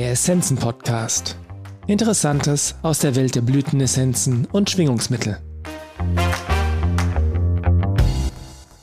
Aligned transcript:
Der 0.00 0.12
Essenzen 0.12 0.56
Podcast. 0.56 1.36
Interessantes 1.86 2.74
aus 2.80 3.00
der 3.00 3.16
Welt 3.16 3.34
der 3.34 3.42
Blütenessenzen 3.42 4.46
und 4.46 4.70
Schwingungsmittel. 4.70 5.36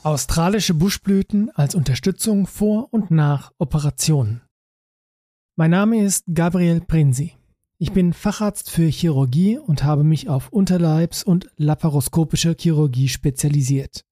Australische 0.04 0.74
Buschblüten 0.74 1.50
als 1.50 1.74
Unterstützung 1.74 2.46
vor 2.46 2.94
und 2.94 3.10
nach 3.10 3.50
Operationen. 3.58 4.42
Mein 5.56 5.72
Name 5.72 6.04
ist 6.04 6.22
Gabriel 6.32 6.82
Prinzi. 6.82 7.34
Ich 7.78 7.90
bin 7.90 8.12
Facharzt 8.12 8.70
für 8.70 8.86
Chirurgie 8.86 9.58
und 9.58 9.82
habe 9.82 10.04
mich 10.04 10.28
auf 10.28 10.52
Unterleibs- 10.52 11.24
und 11.24 11.50
laparoskopische 11.56 12.54
Chirurgie 12.56 13.08
spezialisiert. 13.08 14.04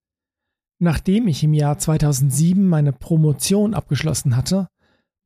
Nachdem 0.80 1.28
ich 1.28 1.44
im 1.44 1.54
Jahr 1.54 1.78
2007 1.78 2.68
meine 2.68 2.92
Promotion 2.92 3.74
abgeschlossen 3.74 4.36
hatte, 4.36 4.66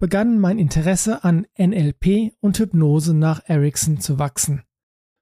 begann 0.00 0.40
mein 0.40 0.58
Interesse 0.58 1.22
an 1.22 1.46
NLP 1.56 2.32
und 2.41 2.58
Hypnose 2.58 3.14
nach 3.14 3.42
Erickson 3.45 4.00
zu 4.00 4.18
wachsen. 4.18 4.64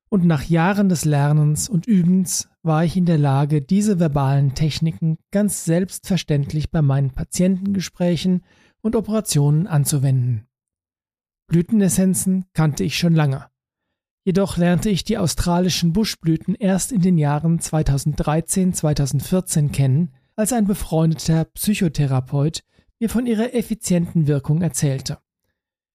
Und 0.09 0.25
nach 0.25 0.45
Jahren 0.45 0.89
des 0.89 1.05
Lernens 1.05 1.69
und 1.69 1.87
Übens 1.87 2.49
war 2.63 2.83
ich 2.85 2.97
in 2.97 3.05
der 3.05 3.19
Lage, 3.19 3.61
diese 3.61 3.99
verbalen 3.99 4.55
Techniken 4.55 5.19
ganz 5.31 5.67
selbstverständlich 5.67 6.71
bei 6.71 6.81
meinen 6.81 7.11
Patientengesprächen 7.11 8.43
und 8.81 8.97
Operationen 8.97 9.67
anzuwenden. 9.67 10.47
Blütenessenzen 11.49 12.47
kannte 12.55 12.85
ich 12.85 12.97
schon 12.97 13.15
lange. 13.15 13.45
Jedoch 14.25 14.57
lernte 14.57 14.89
ich 14.91 15.05
die 15.05 15.19
australischen 15.19 15.93
Buschblüten 15.93 16.55
erst 16.55 16.93
in 16.93 17.03
den 17.03 17.19
Jahren 17.19 17.59
2013-2014 17.59 19.71
kennen, 19.71 20.15
als 20.37 20.53
ein 20.53 20.67
befreundeter 20.67 21.47
Psychotherapeut 21.47 22.63
mir 23.01 23.09
von 23.09 23.27
ihrer 23.27 23.55
effizienten 23.55 24.27
Wirkung 24.27 24.63
erzählte. 24.63 25.19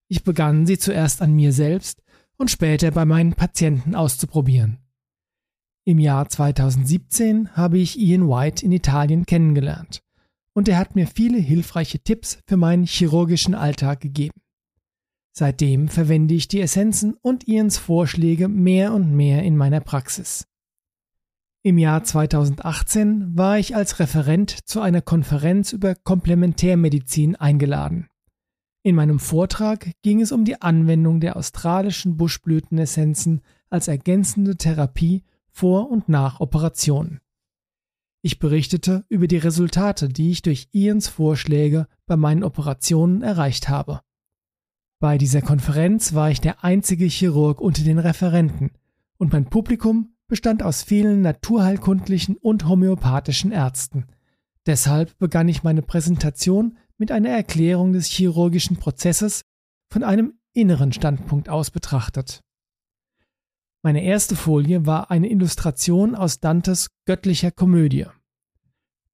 Ich 0.07 0.23
begann 0.23 0.65
sie 0.65 0.77
zuerst 0.77 1.21
an 1.21 1.33
mir 1.33 1.51
selbst 1.53 2.03
und 2.37 2.51
später 2.51 2.91
bei 2.91 3.05
meinen 3.05 3.33
Patienten 3.33 3.95
auszuprobieren. 3.95 4.79
Im 5.85 5.99
Jahr 5.99 6.29
2017 6.29 7.55
habe 7.55 7.77
ich 7.77 7.99
Ian 7.99 8.29
White 8.29 8.65
in 8.65 8.71
Italien 8.71 9.25
kennengelernt 9.25 10.01
und 10.53 10.69
er 10.69 10.77
hat 10.77 10.95
mir 10.95 11.07
viele 11.07 11.39
hilfreiche 11.39 11.99
Tipps 11.99 12.39
für 12.47 12.57
meinen 12.57 12.85
chirurgischen 12.85 13.55
Alltag 13.55 13.99
gegeben. 13.99 14.39
Seitdem 15.35 15.89
verwende 15.89 16.35
ich 16.35 16.47
die 16.47 16.61
Essenzen 16.61 17.15
und 17.21 17.47
Ians 17.47 17.77
Vorschläge 17.77 18.47
mehr 18.47 18.93
und 18.93 19.11
mehr 19.11 19.43
in 19.43 19.57
meiner 19.57 19.79
Praxis. 19.79 20.45
Im 21.65 21.77
Jahr 21.77 22.03
2018 22.03 23.37
war 23.37 23.57
ich 23.57 23.73
als 23.73 23.99
Referent 23.99 24.67
zu 24.67 24.81
einer 24.81 25.01
Konferenz 25.01 25.71
über 25.71 25.95
Komplementärmedizin 25.95 27.37
eingeladen. 27.37 28.09
In 28.81 28.95
meinem 28.95 29.17
Vortrag 29.17 29.91
ging 30.01 30.19
es 30.19 30.33
um 30.33 30.43
die 30.43 30.61
Anwendung 30.61 31.21
der 31.21 31.37
australischen 31.37 32.17
Buschblütenessenzen 32.17 33.43
als 33.69 33.87
ergänzende 33.87 34.57
Therapie 34.57 35.23
vor 35.51 35.89
und 35.89 36.09
nach 36.09 36.41
Operationen. 36.41 37.21
Ich 38.21 38.39
berichtete 38.39 39.05
über 39.07 39.27
die 39.27 39.37
Resultate, 39.37 40.09
die 40.09 40.31
ich 40.31 40.41
durch 40.41 40.67
Ians 40.73 41.07
Vorschläge 41.07 41.87
bei 42.05 42.17
meinen 42.17 42.43
Operationen 42.43 43.21
erreicht 43.21 43.69
habe. 43.69 44.01
Bei 44.99 45.17
dieser 45.17 45.41
Konferenz 45.41 46.13
war 46.13 46.29
ich 46.29 46.41
der 46.41 46.65
einzige 46.65 47.05
Chirurg 47.05 47.61
unter 47.61 47.83
den 47.83 47.99
Referenten 47.99 48.71
und 49.15 49.31
mein 49.31 49.45
Publikum 49.45 50.12
bestand 50.33 50.63
aus 50.63 50.81
vielen 50.81 51.21
naturheilkundlichen 51.21 52.37
und 52.37 52.67
homöopathischen 52.67 53.51
Ärzten. 53.51 54.07
Deshalb 54.65 55.15
begann 55.19 55.47
ich 55.47 55.61
meine 55.61 55.83
Präsentation 55.83 56.75
mit 56.97 57.11
einer 57.11 57.29
Erklärung 57.29 57.93
des 57.93 58.07
chirurgischen 58.07 58.77
Prozesses 58.77 59.43
von 59.91 60.03
einem 60.03 60.33
inneren 60.51 60.91
Standpunkt 60.91 61.49
aus 61.49 61.69
betrachtet. 61.69 62.41
Meine 63.83 64.03
erste 64.03 64.35
Folie 64.35 64.87
war 64.87 65.11
eine 65.11 65.29
Illustration 65.29 66.15
aus 66.15 66.39
Dantes 66.39 66.89
göttlicher 67.05 67.51
Komödie. 67.51 68.07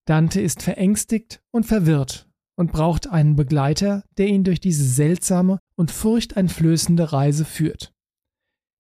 Dante 0.06 0.40
ist 0.40 0.62
verängstigt 0.62 1.42
und 1.52 1.66
verwirrt 1.66 2.30
und 2.56 2.72
braucht 2.72 3.10
einen 3.10 3.36
Begleiter, 3.36 4.06
der 4.18 4.28
ihn 4.28 4.46
durch 4.46 4.62
diese 4.62 4.86
seltsame 4.86 5.60
und 5.76 5.92
furchteinflößende 5.92 7.12
Reise 7.12 7.44
führt. 7.44 7.92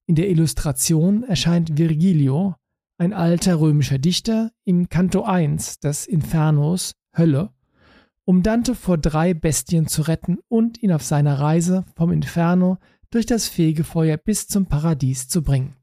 In 0.10 0.16
der 0.16 0.28
Illustration 0.28 1.22
erscheint 1.22 1.78
Virgilio, 1.78 2.56
ein 2.98 3.14
alter 3.14 3.60
römischer 3.60 4.00
Dichter, 4.00 4.52
im 4.66 4.90
Canto 4.90 5.22
1 5.22 5.82
des 5.82 6.08
Infernos 6.08 6.96
Hölle, 7.16 7.52
um 8.26 8.42
Dante 8.42 8.74
vor 8.74 8.98
drei 8.98 9.36
Bestien 9.36 9.86
zu 9.86 10.02
retten 10.02 10.40
und 10.48 10.82
ihn 10.82 10.92
auf 10.94 11.04
seiner 11.04 11.40
Reise 11.40 11.86
vom 11.96 12.12
Inferno 12.12 12.80
durch 13.12 13.28
das 13.28 13.48
Fegefeuer 13.50 14.18
bis 14.18 14.48
zum 14.48 14.66
Paradies 14.66 15.28
zu 15.28 15.44
bringen. 15.44 15.76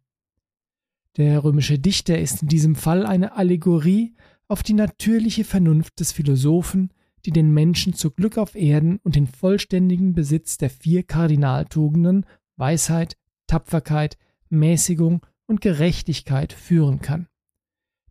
Der 1.17 1.45
römische 1.45 1.79
Dichter 1.79 2.19
ist 2.19 2.43
in 2.43 2.49
diesem 2.49 2.75
Fall 2.75 3.07
eine 3.07 3.37
Allegorie 3.37 4.17
auf 4.49 4.65
die 4.65 4.75
natürliche 4.75 5.45
Vernunft 5.45 6.01
des 6.01 6.11
Philosophen, 6.11 6.91
die 7.27 7.31
den 7.31 7.55
Menschen 7.55 7.95
zu 7.95 8.11
Glück 8.11 8.39
auf 8.39 8.57
Erden 8.57 8.99
und 9.05 9.15
den 9.15 9.29
vollständigen 9.29 10.15
Besitz 10.15 10.57
der 10.59 10.71
vier 10.71 11.05
Kardinaltugenden 11.05 12.27
Weisheit, 12.57 13.17
Tapferkeit, 13.47 14.17
Mäßigung 14.49 15.25
und 15.47 15.61
Gerechtigkeit 15.61 16.53
führen 16.53 17.01
kann. 17.01 17.29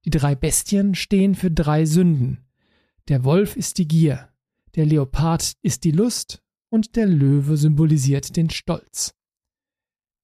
Die 0.05 0.09
drei 0.09 0.35
Bestien 0.35 0.95
stehen 0.95 1.35
für 1.35 1.51
drei 1.51 1.85
Sünden. 1.85 2.45
Der 3.07 3.23
Wolf 3.23 3.55
ist 3.55 3.77
die 3.77 3.87
Gier, 3.87 4.29
der 4.75 4.85
Leopard 4.85 5.53
ist 5.61 5.83
die 5.83 5.91
Lust 5.91 6.41
und 6.69 6.95
der 6.95 7.07
Löwe 7.07 7.57
symbolisiert 7.57 8.35
den 8.35 8.49
Stolz. 8.49 9.15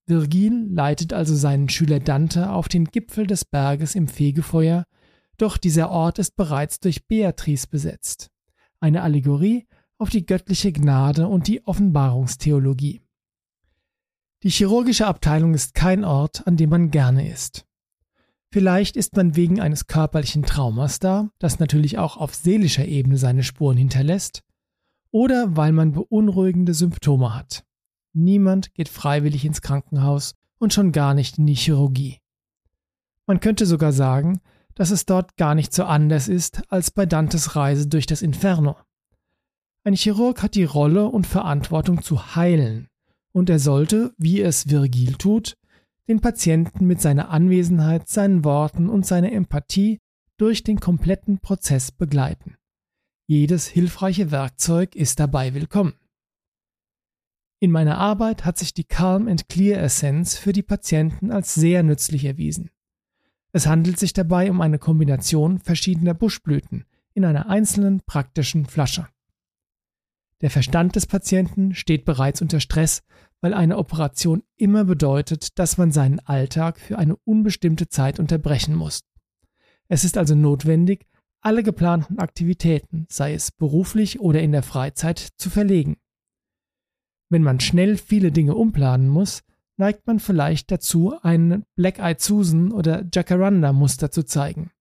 Virgil 0.08 0.68
leitet 0.70 1.14
also 1.14 1.36
seinen 1.36 1.70
Schüler 1.70 2.00
Dante 2.00 2.50
auf 2.50 2.68
den 2.68 2.86
Gipfel 2.86 3.28
des 3.28 3.46
Berges 3.46 3.96
im 3.96 4.08
Fegefeuer, 4.08 4.86
doch 5.38 5.58
dieser 5.58 5.90
Ort 5.90 6.20
ist 6.20 6.36
bereits 6.36 6.80
durch 6.80 7.08
Beatrice 7.08 7.68
besetzt, 7.68 8.30
eine 8.80 9.02
Allegorie 9.02 9.68
auf 9.98 10.10
die 10.10 10.26
göttliche 10.26 10.72
Gnade 10.72 11.28
und 11.28 11.48
die 11.48 11.66
Offenbarungstheologie. 11.66 13.02
Die 14.44 14.50
chirurgische 14.50 15.06
Abteilung 15.06 15.54
ist 15.54 15.76
kein 15.76 16.04
Ort, 16.04 16.48
an 16.48 16.58
dem 16.58 16.72
man 16.72 16.90
gerne 16.90 17.30
ist. 17.30 17.66
Vielleicht 18.50 18.98
ist 18.98 19.16
man 19.16 19.36
wegen 19.36 19.62
eines 19.62 19.86
körperlichen 19.86 20.44
Traumas 20.44 21.00
da, 21.00 21.30
das 21.40 21.60
natürlich 21.60 22.00
auch 22.00 22.18
auf 22.18 22.34
seelischer 22.34 22.86
Ebene 22.86 23.18
seine 23.18 23.44
Spuren 23.44 23.78
hinterlässt, 23.78 24.44
oder 25.12 25.56
weil 25.56 25.72
man 25.72 25.92
beunruhigende 25.92 26.74
Symptome 26.74 27.36
hat. 27.36 27.64
Niemand 28.14 28.74
geht 28.74 28.90
freiwillig 28.90 29.46
ins 29.46 29.62
Krankenhaus 29.62 30.36
und 30.58 30.74
schon 30.74 30.92
gar 30.92 31.14
nicht 31.14 31.38
in 31.38 31.46
die 31.46 31.54
Chirurgie. 31.54 32.18
Man 33.28 33.40
könnte 33.40 33.66
sogar 33.66 33.94
sagen, 33.94 34.42
dass 34.76 34.92
es 34.92 35.06
dort 35.06 35.38
gar 35.38 35.56
nicht 35.56 35.74
so 35.74 35.84
anders 35.84 36.28
ist 36.28 36.64
als 36.70 36.92
bei 36.92 37.06
Dantes 37.06 37.56
Reise 37.56 37.88
durch 37.88 38.06
das 38.06 38.22
Inferno. 38.22 38.76
Ein 39.84 39.94
Chirurg 39.94 40.42
hat 40.42 40.56
die 40.56 40.64
Rolle 40.64 41.08
und 41.08 41.28
Verantwortung 41.28 42.02
zu 42.02 42.36
heilen, 42.36 42.88
und 43.32 43.50
er 43.50 43.60
sollte, 43.60 44.14
wie 44.18 44.42
es 44.42 44.70
Virgil 44.70 45.16
tut, 45.16 45.58
den 46.08 46.20
Patienten 46.20 46.86
mit 46.88 47.02
seiner 47.02 47.30
Anwesenheit, 47.30 48.10
seinen 48.10 48.44
Worten 48.44 48.90
und 48.90 49.06
seiner 49.06 49.32
Empathie 49.32 50.00
durch 50.38 50.64
den 50.64 50.80
kompletten 50.80 51.40
Prozess 51.40 51.92
begleiten. 51.92 52.56
Jedes 53.28 53.68
hilfreiche 53.68 54.32
Werkzeug 54.32 54.96
ist 54.96 55.20
dabei 55.20 55.54
willkommen. 55.54 55.94
In 57.60 57.72
meiner 57.72 58.00
Arbeit 58.00 58.44
hat 58.44 58.58
sich 58.58 58.74
die 58.74 58.84
Calm 58.84 59.28
and 59.28 59.48
Clear 59.48 59.82
Essenz 59.82 60.36
für 60.36 60.52
die 60.52 60.64
Patienten 60.64 61.32
als 61.32 61.54
sehr 61.54 61.84
nützlich 61.84 62.26
erwiesen. 62.26 62.72
Es 63.54 63.68
handelt 63.68 64.00
sich 64.00 64.14
dabei 64.14 64.50
um 64.50 64.62
eine 64.62 64.80
Kombination 64.80 65.60
verschiedener 65.60 66.14
Buschblüten 66.14 66.86
in 67.14 67.24
einer 67.24 67.50
einzelnen 67.50 68.02
praktischen 68.06 68.66
Flasche. 68.66 69.08
Der 70.42 70.50
Verstand 70.50 70.96
des 70.96 71.06
Patienten 71.06 71.76
steht 71.76 72.04
bereits 72.04 72.42
unter 72.42 72.60
Stress, 72.60 73.04
weil 73.42 73.54
eine 73.54 73.78
Operation 73.78 74.44
immer 74.58 74.86
bedeutet, 74.86 75.58
dass 75.60 75.78
man 75.78 75.92
seinen 75.92 76.20
Alltag 76.20 76.80
für 76.80 76.98
eine 76.98 77.16
unbestimmte 77.26 77.90
Zeit 77.90 78.20
unterbrechen 78.20 78.76
muss. 78.76 79.02
Es 79.88 80.04
ist 80.04 80.18
also 80.18 80.36
notwendig, 80.36 81.06
alle 81.42 81.64
geplanten 81.64 82.20
Aktivitäten, 82.20 83.06
sei 83.10 83.34
es 83.34 83.52
beruflich 83.52 84.20
oder 84.20 84.42
in 84.42 84.52
der 84.52 84.64
Freizeit, 84.64 85.20
zu 85.38 85.50
verlegen. 85.50 85.98
Wenn 87.30 87.44
man 87.44 87.60
schnell 87.60 87.98
viele 87.98 88.32
Dinge 88.32 88.56
umplanen 88.56 89.10
muss, 89.10 89.44
neigt 89.78 90.06
man 90.06 90.20
vielleicht 90.20 90.70
dazu, 90.72 91.16
ein 91.22 91.64
Black-Eyed 91.76 92.22
Susan 92.22 92.72
oder 92.72 93.06
Jacaranda-Muster 93.12 94.12
zu 94.12 94.24
zeigen. 94.24 94.72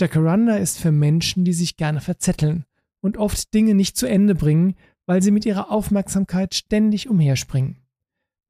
Jacaranda 0.00 0.56
ist 0.56 0.78
für 0.78 0.90
Menschen, 0.90 1.44
die 1.44 1.52
sich 1.52 1.76
gerne 1.76 2.00
verzetteln 2.00 2.64
und 3.00 3.16
oft 3.16 3.52
Dinge 3.54 3.74
nicht 3.74 3.96
zu 3.96 4.06
Ende 4.06 4.34
bringen, 4.34 4.74
weil 5.06 5.22
sie 5.22 5.30
mit 5.30 5.44
ihrer 5.44 5.70
Aufmerksamkeit 5.70 6.54
ständig 6.54 7.08
umherspringen. 7.08 7.78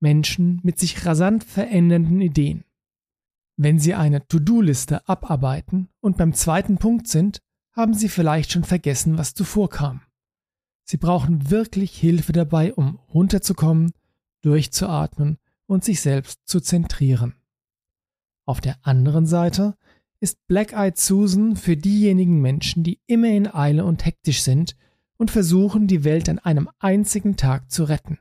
Menschen 0.00 0.60
mit 0.62 0.78
sich 0.78 1.04
rasant 1.06 1.44
verändernden 1.44 2.20
Ideen. 2.20 2.64
Wenn 3.56 3.78
Sie 3.78 3.94
eine 3.94 4.26
To-Do-Liste 4.26 5.06
abarbeiten 5.06 5.90
und 6.00 6.16
beim 6.16 6.32
zweiten 6.32 6.78
Punkt 6.78 7.08
sind, 7.08 7.42
haben 7.72 7.92
Sie 7.92 8.08
vielleicht 8.08 8.52
schon 8.52 8.64
vergessen, 8.64 9.18
was 9.18 9.34
zuvor 9.34 9.68
kam. 9.68 10.00
Sie 10.84 10.96
brauchen 10.96 11.50
wirklich 11.50 11.96
Hilfe 11.98 12.32
dabei, 12.32 12.72
um 12.72 12.98
runterzukommen 13.12 13.92
durchzuatmen 14.42 15.38
und 15.66 15.84
sich 15.84 16.00
selbst 16.00 16.40
zu 16.46 16.60
zentrieren. 16.60 17.34
Auf 18.46 18.60
der 18.60 18.78
anderen 18.82 19.26
Seite 19.26 19.76
ist 20.20 20.46
Black-Eyed 20.46 20.98
Susan 20.98 21.56
für 21.56 21.76
diejenigen 21.76 22.40
Menschen, 22.40 22.82
die 22.84 23.00
immer 23.06 23.28
in 23.28 23.52
Eile 23.52 23.84
und 23.84 24.04
hektisch 24.04 24.42
sind 24.42 24.76
und 25.16 25.30
versuchen, 25.30 25.86
die 25.86 26.04
Welt 26.04 26.28
an 26.28 26.38
einem 26.38 26.68
einzigen 26.78 27.36
Tag 27.36 27.70
zu 27.70 27.84
retten. 27.84 28.18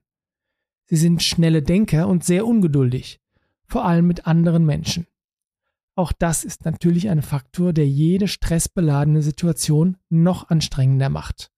Sie 0.85 0.95
sind 0.95 1.21
schnelle 1.21 1.61
Denker 1.61 2.07
und 2.07 2.23
sehr 2.23 2.47
ungeduldig, 2.47 3.21
vor 3.65 3.85
allem 3.85 4.07
mit 4.07 4.25
anderen 4.25 4.65
Menschen. 4.65 5.07
Auch 5.95 6.13
das 6.13 6.45
ist 6.45 6.63
natürlich 6.63 7.09
ein 7.09 7.21
Faktor, 7.21 7.73
der 7.73 7.87
jede 7.87 8.29
stressbeladene 8.29 9.21
Situation 9.21 9.97
noch 10.09 10.49
anstrengender 10.49 11.09
macht. 11.09 11.51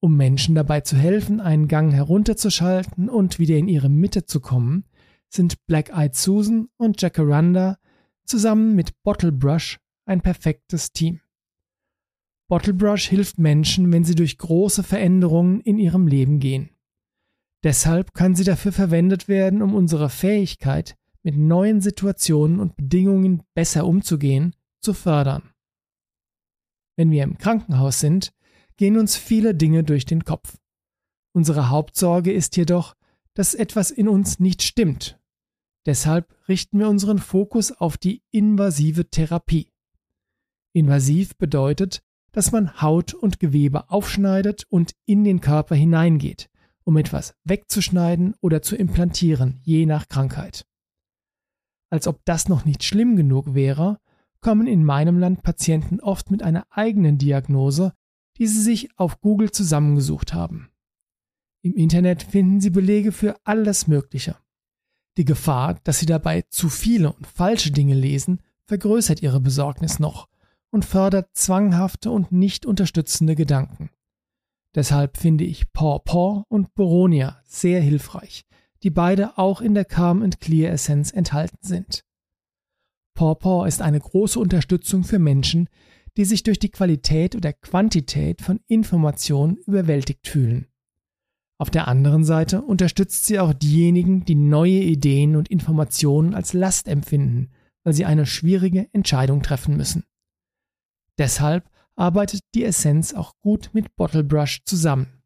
Um 0.00 0.16
Menschen 0.16 0.54
dabei 0.54 0.80
zu 0.80 0.96
helfen, 0.96 1.40
einen 1.40 1.68
Gang 1.68 1.92
herunterzuschalten 1.92 3.08
und 3.10 3.38
wieder 3.38 3.56
in 3.56 3.68
ihre 3.68 3.90
Mitte 3.90 4.24
zu 4.24 4.40
kommen, 4.40 4.84
sind 5.28 5.66
Black 5.66 5.90
Eyed 5.90 6.14
Susan 6.14 6.68
und 6.76 7.02
Jacaranda 7.02 7.78
zusammen 8.26 8.74
mit 8.74 9.02
Bottlebrush 9.02 9.78
ein 10.04 10.20
perfektes 10.20 10.92
Team. 10.92 11.20
Bottlebrush 12.48 13.08
hilft 13.08 13.38
Menschen, 13.38 13.92
wenn 13.92 14.04
sie 14.04 14.14
durch 14.14 14.38
große 14.38 14.82
Veränderungen 14.82 15.60
in 15.60 15.78
ihrem 15.78 16.06
Leben 16.06 16.38
gehen. 16.38 16.70
Deshalb 17.64 18.14
kann 18.14 18.36
sie 18.36 18.44
dafür 18.44 18.70
verwendet 18.72 19.26
werden, 19.26 19.62
um 19.62 19.74
unsere 19.74 20.08
Fähigkeit, 20.08 20.96
mit 21.24 21.36
neuen 21.36 21.80
Situationen 21.80 22.60
und 22.60 22.76
Bedingungen 22.76 23.42
besser 23.54 23.84
umzugehen, 23.84 24.54
zu 24.80 24.94
fördern. 24.94 25.50
Wenn 26.96 27.10
wir 27.10 27.24
im 27.24 27.36
Krankenhaus 27.36 27.98
sind, 27.98 28.32
gehen 28.76 28.96
uns 28.96 29.16
viele 29.16 29.54
Dinge 29.54 29.82
durch 29.82 30.04
den 30.04 30.24
Kopf. 30.24 30.56
Unsere 31.32 31.68
Hauptsorge 31.68 32.32
ist 32.32 32.56
jedoch, 32.56 32.94
dass 33.34 33.54
etwas 33.54 33.90
in 33.90 34.08
uns 34.08 34.38
nicht 34.38 34.62
stimmt. 34.62 35.15
Deshalb 35.86 36.34
richten 36.48 36.80
wir 36.80 36.88
unseren 36.88 37.18
Fokus 37.18 37.70
auf 37.72 37.96
die 37.96 38.22
invasive 38.32 39.08
Therapie. 39.08 39.72
Invasiv 40.72 41.36
bedeutet, 41.36 42.02
dass 42.32 42.52
man 42.52 42.82
Haut 42.82 43.14
und 43.14 43.38
Gewebe 43.38 43.88
aufschneidet 43.88 44.66
und 44.68 44.92
in 45.06 45.24
den 45.24 45.40
Körper 45.40 45.76
hineingeht, 45.76 46.50
um 46.82 46.96
etwas 46.96 47.34
wegzuschneiden 47.44 48.34
oder 48.40 48.60
zu 48.62 48.76
implantieren, 48.76 49.60
je 49.62 49.86
nach 49.86 50.08
Krankheit. 50.08 50.66
Als 51.88 52.08
ob 52.08 52.24
das 52.24 52.48
noch 52.48 52.64
nicht 52.64 52.82
schlimm 52.82 53.16
genug 53.16 53.54
wäre, 53.54 53.98
kommen 54.40 54.66
in 54.66 54.84
meinem 54.84 55.18
Land 55.18 55.42
Patienten 55.44 56.00
oft 56.00 56.30
mit 56.30 56.42
einer 56.42 56.66
eigenen 56.70 57.16
Diagnose, 57.16 57.92
die 58.38 58.46
sie 58.46 58.60
sich 58.60 58.90
auf 58.98 59.20
Google 59.20 59.52
zusammengesucht 59.52 60.34
haben. 60.34 60.68
Im 61.62 61.74
Internet 61.74 62.22
finden 62.22 62.60
Sie 62.60 62.70
Belege 62.70 63.12
für 63.12 63.36
alles 63.44 63.86
Mögliche. 63.86 64.36
Die 65.16 65.24
Gefahr, 65.24 65.80
dass 65.84 65.98
Sie 65.98 66.06
dabei 66.06 66.42
zu 66.48 66.68
viele 66.68 67.12
und 67.12 67.26
falsche 67.26 67.70
Dinge 67.70 67.94
lesen, 67.94 68.40
vergrößert 68.64 69.22
Ihre 69.22 69.40
Besorgnis 69.40 69.98
noch 69.98 70.28
und 70.70 70.84
fördert 70.84 71.30
zwanghafte 71.34 72.10
und 72.10 72.32
nicht 72.32 72.66
unterstützende 72.66 73.34
Gedanken. 73.34 73.90
Deshalb 74.74 75.16
finde 75.16 75.44
ich 75.44 75.72
Paw 75.72 76.00
Paw 76.04 76.44
und 76.48 76.74
Boronia 76.74 77.40
sehr 77.44 77.80
hilfreich, 77.80 78.44
die 78.82 78.90
beide 78.90 79.38
auch 79.38 79.62
in 79.62 79.74
der 79.74 79.86
Calm 79.86 80.22
and 80.22 80.40
Clear 80.40 80.72
Essenz 80.72 81.10
enthalten 81.12 81.58
sind. 81.62 82.04
Pawpaw 83.14 83.66
ist 83.66 83.80
eine 83.80 83.98
große 83.98 84.38
Unterstützung 84.38 85.02
für 85.02 85.18
Menschen, 85.18 85.68
die 86.16 86.24
sich 86.24 86.42
durch 86.42 86.58
die 86.58 86.70
Qualität 86.70 87.34
oder 87.34 87.52
Quantität 87.52 88.42
von 88.42 88.60
Informationen 88.66 89.56
überwältigt 89.56 90.28
fühlen. 90.28 90.66
Auf 91.58 91.70
der 91.70 91.88
anderen 91.88 92.24
Seite 92.24 92.60
unterstützt 92.62 93.24
sie 93.26 93.38
auch 93.38 93.54
diejenigen, 93.54 94.24
die 94.24 94.34
neue 94.34 94.80
Ideen 94.80 95.36
und 95.36 95.48
Informationen 95.48 96.34
als 96.34 96.52
Last 96.52 96.86
empfinden, 96.86 97.50
weil 97.82 97.94
sie 97.94 98.04
eine 98.04 98.26
schwierige 98.26 98.88
Entscheidung 98.92 99.42
treffen 99.42 99.76
müssen. 99.76 100.04
Deshalb 101.18 101.70
arbeitet 101.94 102.40
die 102.54 102.64
Essenz 102.64 103.14
auch 103.14 103.38
gut 103.40 103.70
mit 103.72 103.96
Bottlebrush 103.96 104.64
zusammen. 104.64 105.22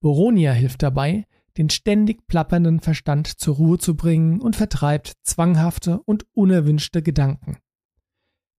Boronia 0.00 0.52
hilft 0.52 0.82
dabei, 0.82 1.26
den 1.56 1.68
ständig 1.68 2.26
plappernden 2.26 2.80
Verstand 2.80 3.26
zur 3.26 3.56
Ruhe 3.56 3.78
zu 3.78 3.96
bringen 3.96 4.40
und 4.40 4.56
vertreibt 4.56 5.14
zwanghafte 5.22 6.00
und 6.00 6.26
unerwünschte 6.32 7.02
Gedanken. 7.02 7.58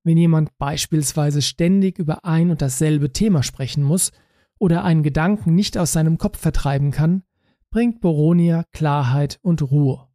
Wenn 0.04 0.18
jemand 0.18 0.57
beispielsweise 0.57 1.42
ständig 1.42 1.98
über 1.98 2.25
ein 2.25 2.51
und 2.51 2.62
dasselbe 2.62 3.13
Thema 3.13 3.42
sprechen 3.44 3.84
muss 3.84 4.12
oder 4.63 4.86
einen 4.86 5.04
Gedanken 5.04 5.56
nicht 5.56 5.77
aus 5.77 5.92
seinem 5.92 6.18
Kopf 6.18 6.39
vertreiben 6.39 6.92
kann, 6.92 7.24
bringt 7.69 8.00
Boronia 8.00 8.63
Klarheit 8.71 9.38
und 9.42 9.62
Ruhe. 9.62 10.07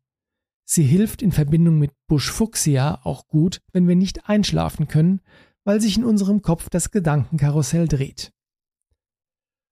Sie 0.65 0.85
hilft 0.85 1.21
in 1.21 1.33
Verbindung 1.33 1.79
mit 1.79 1.91
Buschfuchsia 2.06 3.00
auch 3.05 3.29
gut, 3.29 3.61
wenn 3.73 3.87
wir 3.87 3.95
nicht 3.95 4.27
einschlafen 4.31 4.89
können, 4.89 5.21
weil 5.65 5.83
sich 5.83 5.99
in 5.99 6.05
unserem 6.05 6.41
Kopf 6.41 6.71
das 6.71 6.91
Gedankenkarussell 6.91 7.89
dreht. 7.89 8.33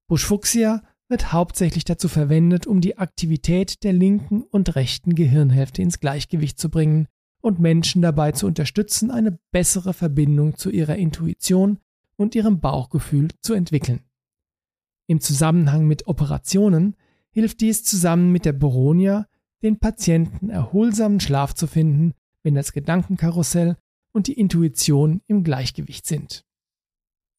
Buschfuchsia 0.08 0.82
wird 1.08 1.32
hauptsächlich 1.32 1.86
dazu 1.86 2.08
verwendet, 2.08 2.66
um 2.66 2.82
die 2.82 2.98
Aktivität 2.98 3.82
der 3.82 3.94
linken 3.94 4.42
und 4.42 4.76
rechten 4.76 5.14
Gehirnhälfte 5.14 5.80
ins 5.80 6.00
Gleichgewicht 6.00 6.58
zu 6.60 6.68
bringen 6.68 7.08
und 7.40 7.60
Menschen 7.60 8.02
dabei 8.02 8.32
zu 8.32 8.46
unterstützen, 8.46 9.10
eine 9.10 9.38
bessere 9.52 9.94
Verbindung 9.94 10.58
zu 10.58 10.68
ihrer 10.68 10.96
Intuition 10.96 11.78
und 12.16 12.34
ihrem 12.34 12.60
Bauchgefühl 12.60 13.28
zu 13.40 13.54
entwickeln. 13.54 14.05
Im 15.06 15.20
Zusammenhang 15.20 15.86
mit 15.86 16.06
Operationen 16.06 16.96
hilft 17.30 17.60
dies 17.60 17.84
zusammen 17.84 18.32
mit 18.32 18.44
der 18.44 18.52
Boronia, 18.52 19.26
den 19.62 19.78
Patienten 19.78 20.50
erholsamen 20.50 21.20
Schlaf 21.20 21.54
zu 21.54 21.66
finden, 21.66 22.14
wenn 22.42 22.54
das 22.54 22.72
Gedankenkarussell 22.72 23.76
und 24.12 24.26
die 24.26 24.38
Intuition 24.38 25.20
im 25.26 25.44
Gleichgewicht 25.44 26.06
sind. 26.06 26.44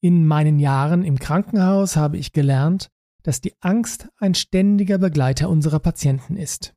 In 0.00 0.26
meinen 0.26 0.58
Jahren 0.58 1.04
im 1.04 1.18
Krankenhaus 1.18 1.96
habe 1.96 2.18
ich 2.18 2.32
gelernt, 2.32 2.88
dass 3.22 3.40
die 3.40 3.54
Angst 3.60 4.08
ein 4.18 4.34
ständiger 4.34 4.98
Begleiter 4.98 5.50
unserer 5.50 5.80
Patienten 5.80 6.36
ist. 6.36 6.74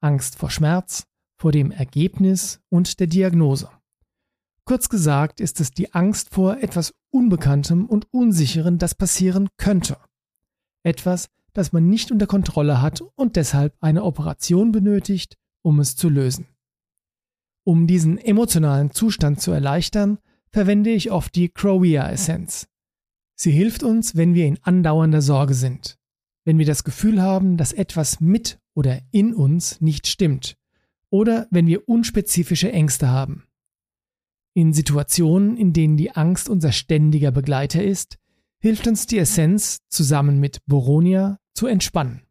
Angst 0.00 0.36
vor 0.36 0.50
Schmerz, 0.50 1.04
vor 1.38 1.50
dem 1.50 1.72
Ergebnis 1.72 2.60
und 2.68 3.00
der 3.00 3.08
Diagnose. 3.08 3.68
Kurz 4.64 4.88
gesagt 4.88 5.40
ist 5.40 5.60
es 5.60 5.72
die 5.72 5.92
Angst 5.92 6.30
vor 6.30 6.58
etwas 6.58 6.94
Unbekanntem 7.10 7.86
und 7.86 8.06
Unsicheren, 8.12 8.78
das 8.78 8.94
passieren 8.94 9.48
könnte. 9.56 9.96
Etwas, 10.82 11.28
das 11.52 11.72
man 11.72 11.88
nicht 11.88 12.10
unter 12.10 12.26
Kontrolle 12.26 12.80
hat 12.80 13.00
und 13.00 13.36
deshalb 13.36 13.76
eine 13.80 14.04
Operation 14.04 14.72
benötigt, 14.72 15.36
um 15.62 15.80
es 15.80 15.96
zu 15.96 16.08
lösen. 16.08 16.46
Um 17.64 17.86
diesen 17.86 18.18
emotionalen 18.18 18.90
Zustand 18.90 19.40
zu 19.40 19.52
erleichtern, 19.52 20.18
verwende 20.48 20.90
ich 20.90 21.10
oft 21.10 21.34
die 21.34 21.48
Crowea-Essenz. 21.48 22.68
Sie 23.34 23.52
hilft 23.52 23.82
uns, 23.82 24.16
wenn 24.16 24.34
wir 24.34 24.46
in 24.46 24.58
andauernder 24.62 25.22
Sorge 25.22 25.54
sind, 25.54 25.98
wenn 26.44 26.58
wir 26.58 26.66
das 26.66 26.84
Gefühl 26.84 27.22
haben, 27.22 27.56
dass 27.56 27.72
etwas 27.72 28.20
mit 28.20 28.58
oder 28.74 29.00
in 29.10 29.34
uns 29.34 29.80
nicht 29.80 30.06
stimmt 30.06 30.56
oder 31.10 31.46
wenn 31.50 31.66
wir 31.66 31.88
unspezifische 31.88 32.72
Ängste 32.72 33.08
haben. 33.08 33.44
In 34.54 34.72
Situationen, 34.72 35.56
in 35.56 35.72
denen 35.72 35.96
die 35.96 36.12
Angst 36.12 36.48
unser 36.48 36.72
ständiger 36.72 37.30
Begleiter 37.30 37.82
ist, 37.82 38.18
hilft 38.62 38.86
uns 38.86 39.06
die 39.06 39.18
Essenz 39.18 39.80
zusammen 39.88 40.38
mit 40.38 40.64
Boronia 40.66 41.40
zu 41.52 41.66
entspannen. 41.66 42.22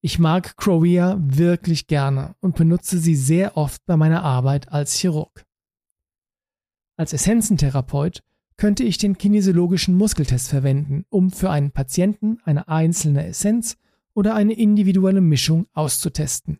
Ich 0.00 0.18
mag 0.18 0.56
Crowea 0.56 1.16
wirklich 1.20 1.86
gerne 1.86 2.34
und 2.40 2.56
benutze 2.56 2.98
sie 2.98 3.14
sehr 3.14 3.56
oft 3.56 3.86
bei 3.86 3.96
meiner 3.96 4.24
Arbeit 4.24 4.72
als 4.72 4.94
Chirurg. 4.94 5.44
Als 6.96 7.12
Essenzentherapeut 7.12 8.24
könnte 8.56 8.82
ich 8.82 8.98
den 8.98 9.16
kinesiologischen 9.16 9.94
Muskeltest 9.94 10.48
verwenden, 10.48 11.04
um 11.08 11.30
für 11.30 11.50
einen 11.50 11.70
Patienten 11.70 12.38
eine 12.42 12.66
einzelne 12.66 13.24
Essenz 13.24 13.76
oder 14.14 14.34
eine 14.34 14.54
individuelle 14.54 15.20
Mischung 15.20 15.68
auszutesten. 15.72 16.58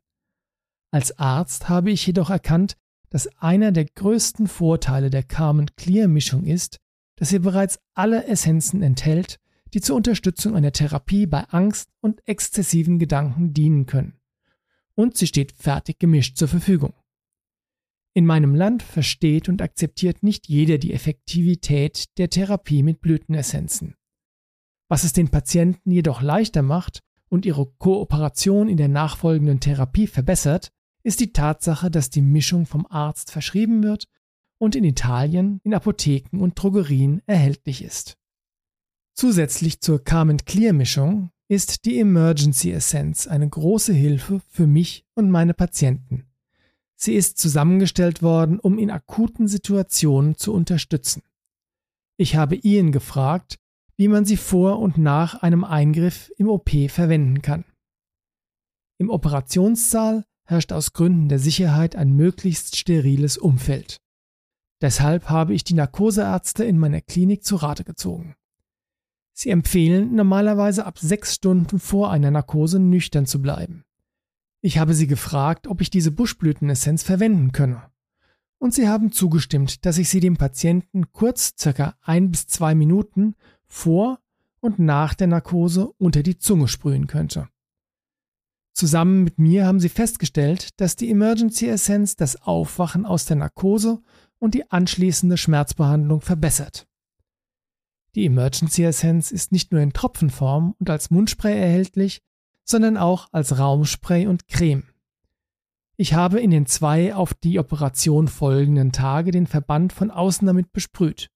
Als 0.93 1.19
Arzt 1.19 1.69
habe 1.69 1.91
ich 1.91 2.07
jedoch 2.07 2.31
erkannt, 2.31 2.77
dass 3.11 3.27
einer 3.39 3.73
der 3.73 3.87
größten 3.87 4.47
Vorteile 4.47 5.11
der 5.11 5.25
Carmen 5.25 5.67
Clear 5.75 6.07
Mischung 6.07 6.45
ist, 6.45 6.79
dass 7.19 7.31
sie 7.31 7.41
bereits 7.41 7.81
alle 7.95 8.27
Essenzen 8.27 8.83
enthält, 8.83 9.41
die 9.75 9.81
zur 9.81 9.97
Unterstützung 9.97 10.55
einer 10.55 10.73
Therapie 10.73 11.27
bei 11.27 11.45
Angst 11.51 11.91
und 12.01 12.27
exzessiven 12.27 12.99
Gedanken 12.99 13.53
dienen 13.53 13.87
können. 13.87 14.15
Und 14.95 15.17
sie 15.17 15.27
steht 15.27 15.53
fertig 15.53 15.99
gemischt 15.99 16.37
zur 16.37 16.49
Verfügung. 16.49 16.95
In 18.15 18.25
meinem 18.25 18.55
Land 18.55 18.83
versteht 18.83 19.49
und 19.49 19.61
akzeptiert 19.61 20.23
nicht 20.23 20.49
jeder 20.49 20.79
die 20.79 20.93
Effektivität 20.93 22.07
der 22.19 22.31
Therapie 22.31 22.83
mit 22.83 23.01
Blütenessenzen. 23.01 23.95
Was 24.89 25.05
es 25.05 25.13
den 25.13 25.29
Patienten 25.29 25.91
jedoch 25.91 26.23
leichter 26.23 26.63
macht 26.63 27.01
und 27.29 27.45
ihre 27.45 27.67
Kooperation 27.79 28.69
in 28.69 28.77
der 28.77 28.89
nachfolgenden 28.89 29.61
Therapie 29.61 30.07
verbessert, 30.07 30.73
ist 31.03 31.21
die 31.21 31.33
Tatsache, 31.33 31.91
dass 31.91 32.11
die 32.11 32.23
Mischung 32.23 32.67
vom 32.67 32.87
Arzt 32.87 33.31
verschrieben 33.31 33.83
wird 33.83 34.09
und 34.59 34.77
in 34.77 34.85
Italien 34.85 35.61
in 35.65 35.75
Apotheken 35.75 36.39
und 36.39 36.61
Drogerien 36.61 37.23
erhältlich 37.27 37.83
ist. 37.83 38.19
Zusätzlich 39.15 39.81
zur 39.81 40.03
Carmen 40.05 40.39
Clear 40.45 40.73
Mischung 40.73 41.31
ist 41.49 41.87
die 41.87 41.99
Emergency 41.99 42.71
Essence 42.71 43.27
eine 43.27 43.49
große 43.49 43.93
Hilfe 43.93 44.41
für 44.49 44.67
mich 44.67 45.07
und 45.15 45.31
meine 45.31 45.55
Patienten. 45.55 46.27
Sie 46.95 47.15
ist 47.15 47.39
zusammengestellt 47.39 48.23
worden, 48.23 48.59
um 48.59 48.79
in 48.79 48.91
akuten 48.91 49.49
Situationen 49.49 50.37
zu 50.37 50.53
unterstützen. 50.53 51.23
Ich 52.17 52.37
habe 52.37 52.57
Ian 52.57 52.93
gefragt, 52.93 53.59
wie 53.97 54.09
man 54.09 54.25
sie 54.25 54.37
vor 54.37 54.79
und 54.79 54.99
nach 54.99 55.43
einem 55.43 55.65
Eingriff 55.65 56.33
im 56.37 56.49
OP 56.49 56.71
verwenden 56.89 57.41
kann. 57.43 57.65
Im 58.99 59.11
Operationssaal 59.11 60.25
herrscht 60.45 60.73
aus 60.73 60.93
Gründen 60.93 61.29
der 61.29 61.39
Sicherheit 61.39 61.95
ein 61.95 62.13
möglichst 62.13 62.77
steriles 62.77 63.39
Umfeld. 63.39 64.01
Deshalb 64.81 65.29
habe 65.29 65.55
ich 65.55 65.65
die 65.65 65.75
Narkoseärzte 65.75 66.65
in 66.65 66.79
meiner 66.79 67.01
Klinik 67.01 67.45
zu 67.45 67.57
Rate 67.57 67.85
gezogen. 67.85 68.37
Sie 69.33 69.51
empfehlen 69.51 70.15
normalerweise 70.15 70.85
ab 70.85 70.99
sechs 70.99 71.35
Stunden 71.35 71.79
vor 71.79 72.11
einer 72.11 72.31
Narkose 72.31 72.79
nüchtern 72.79 73.27
zu 73.27 73.41
bleiben. 73.41 73.85
Ich 74.61 74.79
habe 74.79 74.95
sie 74.95 75.07
gefragt, 75.07 75.69
ob 75.69 75.81
ich 75.81 75.91
diese 75.91 76.11
Buschblütenessenz 76.11 77.03
verwenden 77.03 77.53
könne. 77.53 77.83
Und 78.59 78.75
sie 78.75 78.89
haben 78.89 79.13
zugestimmt, 79.13 79.87
dass 79.87 79.99
ich 79.99 80.09
sie 80.09 80.19
dem 80.19 80.37
Patienten 80.37 81.13
kurz 81.13 81.55
circa 81.57 81.95
ein 82.03 82.33
bis 82.33 82.49
zwei 82.49 82.75
Minuten 82.75 83.37
vor 83.67 84.19
und 84.59 84.81
nach 84.81 85.15
der 85.15 85.29
Narkose 85.29 85.93
unter 85.99 86.25
die 86.25 86.39
Zunge 86.39 86.67
sprühen 86.67 87.07
könnte. 87.07 87.49
Zusammen 88.73 89.25
mit 89.25 89.39
mir 89.39 89.67
haben 89.67 89.81
sie 89.81 89.89
festgestellt, 89.89 90.81
dass 90.81 90.97
die 90.97 91.11
Emergency 91.11 91.67
Essence 91.69 92.17
das 92.17 92.43
Aufwachen 92.43 93.07
aus 93.07 93.25
der 93.25 93.37
Narkose 93.37 94.01
und 94.39 94.55
die 94.55 94.71
anschließende 94.71 95.37
Schmerzbehandlung 95.37 96.21
verbessert. 96.21 96.87
Die 98.15 98.27
Emergency 98.27 98.85
Essence 98.85 99.31
ist 99.31 99.53
nicht 99.53 99.73
nur 99.73 99.81
in 99.81 99.93
Tropfenform 99.93 100.75
und 100.79 100.91
als 100.91 101.11
Mundspray 101.11 101.59
erhältlich, 101.59 102.21
sondern 102.65 102.97
auch 102.97 103.29
als 103.33 103.59
Raumspray 103.59 104.27
und 104.27 104.49
Creme. 104.49 104.85
Ich 105.97 106.15
habe 106.15 106.41
in 106.41 106.51
den 106.51 106.67
zwei 106.67 107.15
auf 107.15 107.35
die 107.35 107.59
Operation 107.59 108.29
folgenden 108.29 108.93
Tage 108.93 109.31
den 109.31 109.47
Verband 109.47 109.93
von 109.93 110.11
außen 110.11 110.47
damit 110.47 110.73
besprüht. 110.73 111.31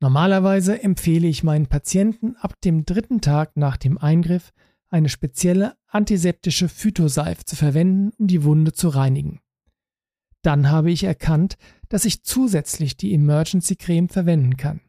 Normalerweise 0.00 0.82
empfehle 0.82 1.28
ich 1.28 1.44
meinen 1.44 1.68
Patienten 1.68 2.34
ab 2.36 2.60
dem 2.62 2.84
dritten 2.84 3.20
Tag 3.20 3.56
nach 3.56 3.76
dem 3.76 3.98
Eingriff 3.98 4.52
eine 4.88 5.08
spezielle 5.08 5.76
antiseptische 5.86 6.68
Phytoseife 6.68 7.44
zu 7.44 7.54
verwenden, 7.54 8.10
um 8.18 8.26
die 8.26 8.42
Wunde 8.42 8.72
zu 8.72 8.88
reinigen. 8.88 9.40
Dann 10.42 10.70
habe 10.70 10.90
ich 10.90 11.04
erkannt, 11.04 11.56
dass 11.88 12.04
ich 12.04 12.24
zusätzlich 12.24 12.96
die 12.96 13.14
Emergency 13.14 13.76
Creme 13.76 14.08
verwenden 14.08 14.56
kann. 14.56 14.80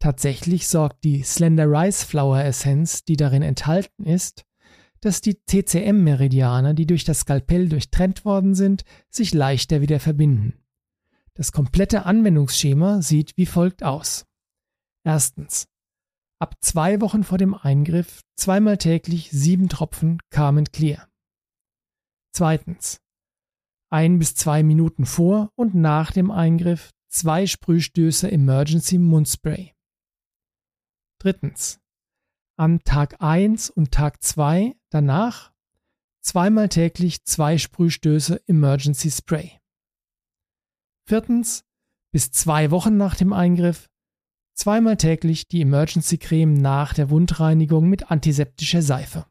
Tatsächlich 0.00 0.68
sorgt 0.68 1.04
die 1.04 1.22
Slender 1.22 1.66
Rice 1.66 2.02
Flower 2.02 2.42
Essenz, 2.42 3.04
die 3.04 3.16
darin 3.16 3.42
enthalten 3.42 4.04
ist, 4.04 4.44
dass 5.00 5.20
die 5.20 5.38
TCM-Meridiane, 5.46 6.74
die 6.74 6.86
durch 6.86 7.04
das 7.04 7.20
Skalpell 7.20 7.68
durchtrennt 7.68 8.24
worden 8.24 8.54
sind, 8.54 8.84
sich 9.10 9.32
leichter 9.32 9.80
wieder 9.80 10.00
verbinden. 10.00 10.54
Das 11.34 11.52
komplette 11.52 12.06
Anwendungsschema 12.06 13.02
sieht 13.02 13.36
wie 13.36 13.46
folgt 13.46 13.82
aus. 13.82 14.26
Erstens. 15.04 15.68
Ab 16.38 16.56
zwei 16.60 17.00
Wochen 17.00 17.22
vor 17.22 17.38
dem 17.38 17.54
Eingriff 17.54 18.22
zweimal 18.36 18.76
täglich 18.76 19.30
sieben 19.30 19.68
Tropfen 19.68 20.20
Carmen 20.30 20.64
Clear. 20.66 21.08
Zweitens 22.32 23.03
ein 23.94 24.18
bis 24.18 24.34
zwei 24.34 24.64
Minuten 24.64 25.06
vor 25.06 25.52
und 25.54 25.76
nach 25.76 26.10
dem 26.10 26.32
Eingriff 26.32 26.90
zwei 27.06 27.46
Sprühstöße 27.46 28.28
Emergency 28.28 28.98
Mundspray. 28.98 29.72
Drittens. 31.20 31.78
An 32.56 32.80
Tag 32.82 33.22
1 33.22 33.70
und 33.70 33.92
Tag 33.92 34.20
2 34.20 34.74
danach 34.90 35.52
zweimal 36.22 36.68
täglich 36.68 37.22
zwei 37.22 37.56
Sprühstöße 37.56 38.42
Emergency 38.48 39.12
Spray. 39.12 39.60
Viertens. 41.06 41.64
Bis 42.10 42.32
zwei 42.32 42.72
Wochen 42.72 42.96
nach 42.96 43.14
dem 43.14 43.32
Eingriff 43.32 43.88
zweimal 44.54 44.96
täglich 44.96 45.46
die 45.46 45.60
Emergency 45.60 46.18
Creme 46.18 46.54
nach 46.54 46.94
der 46.94 47.10
Wundreinigung 47.10 47.88
mit 47.88 48.10
antiseptischer 48.10 48.82
Seife. 48.82 49.24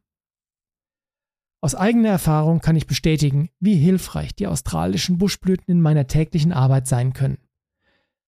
Aus 1.64 1.76
eigener 1.76 2.10
Erfahrung 2.10 2.60
kann 2.60 2.76
ich 2.76 2.88
bestätigen, 2.88 3.50
wie 3.62 3.76
hilfreich 3.76 4.36
die 4.36 4.48
australischen 4.48 5.18
Buschblüten 5.18 5.72
in 5.72 5.80
meiner 5.80 6.08
täglichen 6.08 6.52
Arbeit 6.52 6.88
sein 6.88 7.14
können. 7.14 7.38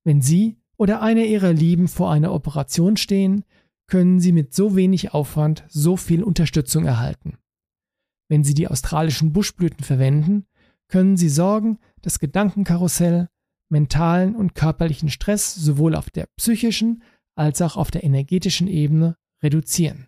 Wenn 0.05 0.21
Sie 0.21 0.55
oder 0.77 1.01
einer 1.01 1.25
Ihrer 1.25 1.51
Lieben 1.51 1.89
vor 1.89 2.09
einer 2.09 2.31
Operation 2.31 2.95
stehen, 2.95 3.43
können 3.87 4.21
Sie 4.21 4.31
mit 4.31 4.53
so 4.53 4.77
wenig 4.77 5.13
Aufwand 5.13 5.65
so 5.67 5.97
viel 5.97 6.23
Unterstützung 6.23 6.85
erhalten. 6.85 7.37
Wenn 8.29 8.45
Sie 8.45 8.53
die 8.53 8.69
australischen 8.69 9.33
Buschblüten 9.33 9.83
verwenden, 9.83 10.45
können 10.87 11.17
Sie 11.17 11.27
sorgen, 11.27 11.79
das 12.01 12.19
Gedankenkarussell, 12.19 13.27
mentalen 13.67 14.37
und 14.37 14.55
körperlichen 14.55 15.09
Stress 15.09 15.53
sowohl 15.53 15.95
auf 15.95 16.09
der 16.09 16.27
psychischen 16.37 17.03
als 17.35 17.61
auch 17.61 17.75
auf 17.75 17.91
der 17.91 18.05
energetischen 18.05 18.69
Ebene 18.69 19.17
reduzieren. 19.43 20.07